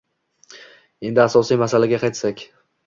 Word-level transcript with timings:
Endi 1.11 1.23
asosiy 1.27 1.63
masalaga 1.67 2.03
qaytsak. 2.07 2.47